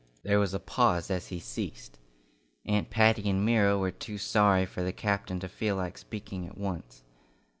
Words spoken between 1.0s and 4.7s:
as he ceased. Aunt Patty and Myra were too sorry